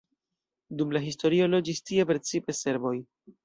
[0.79, 2.99] Dum la historio loĝis tie precipe serboj.